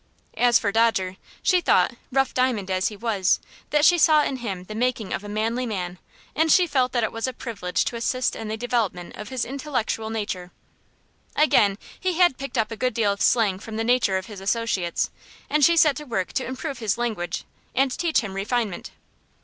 [0.37, 4.63] As for Dodger, she thought, rough diamond as he was, that she saw in him
[4.63, 5.99] the making of a manly man,
[6.35, 9.45] and she felt that it was a privilege to assist in the development of his
[9.45, 10.49] intellectual nature.
[11.35, 14.41] Again, he had picked up a good deal of slang from the nature of his
[14.41, 15.11] associates,
[15.51, 17.43] and she set to work to improve his language,
[17.75, 18.89] and teach him refinement.